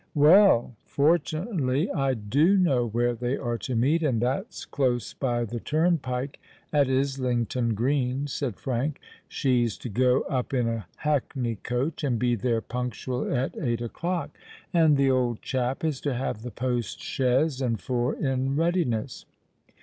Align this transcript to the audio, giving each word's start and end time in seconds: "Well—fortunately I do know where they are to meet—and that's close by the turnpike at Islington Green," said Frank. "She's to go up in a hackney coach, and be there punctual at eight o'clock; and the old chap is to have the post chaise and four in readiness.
"Well—fortunately 0.15 1.91
I 1.91 2.15
do 2.15 2.57
know 2.57 2.87
where 2.87 3.13
they 3.13 3.37
are 3.37 3.59
to 3.59 3.75
meet—and 3.75 4.19
that's 4.19 4.65
close 4.65 5.13
by 5.13 5.45
the 5.45 5.59
turnpike 5.59 6.39
at 6.73 6.89
Islington 6.89 7.75
Green," 7.75 8.25
said 8.25 8.55
Frank. 8.59 8.99
"She's 9.27 9.77
to 9.77 9.89
go 9.89 10.21
up 10.21 10.55
in 10.55 10.67
a 10.67 10.87
hackney 10.95 11.57
coach, 11.57 12.03
and 12.03 12.17
be 12.17 12.33
there 12.33 12.61
punctual 12.61 13.31
at 13.31 13.55
eight 13.61 13.79
o'clock; 13.81 14.31
and 14.73 14.97
the 14.97 15.11
old 15.11 15.43
chap 15.43 15.83
is 15.85 16.01
to 16.01 16.15
have 16.15 16.41
the 16.41 16.49
post 16.49 16.99
chaise 16.99 17.61
and 17.61 17.79
four 17.79 18.15
in 18.15 18.55
readiness. 18.55 19.25